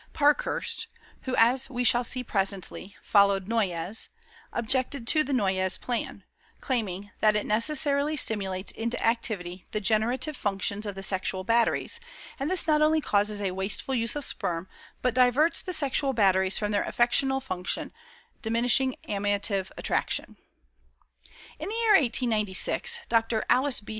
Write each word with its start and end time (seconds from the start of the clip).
Parkhurst 0.13 0.87
(who, 1.25 1.35
as 1.35 1.69
we 1.69 1.83
shall 1.83 2.03
see 2.03 2.23
presently, 2.23 2.97
followed 3.03 3.47
Noyes) 3.47 4.09
objected 4.51 5.07
to 5.09 5.23
the 5.23 5.31
Noyes 5.31 5.77
plan, 5.77 6.23
claiming 6.59 7.11
that 7.19 7.35
"it 7.35 7.45
necessarily 7.45 8.17
stimulates 8.17 8.71
into 8.71 8.99
activity 9.05 9.67
the 9.73 9.79
generative 9.79 10.35
functions 10.35 10.87
of 10.87 10.95
the 10.95 11.03
sexual 11.03 11.43
batteries, 11.43 11.99
and 12.39 12.49
this 12.49 12.65
not 12.65 12.81
only 12.81 12.99
causes 12.99 13.41
a 13.41 13.51
wasteful 13.51 13.93
use 13.93 14.15
of 14.15 14.25
sperm, 14.25 14.67
but 15.03 15.13
diverts 15.13 15.61
the 15.61 15.71
sexual 15.71 16.13
batteries 16.13 16.57
from 16.57 16.71
their 16.71 16.81
affectional 16.83 17.39
function, 17.39 17.93
diminishing 18.41 18.95
amative 19.07 19.69
attraction." 19.77 20.35
In 21.59 21.69
the 21.69 21.75
year 21.75 21.91
1896, 21.93 23.01
Dr. 23.07 23.45
Alice 23.51 23.79
B. 23.81 23.89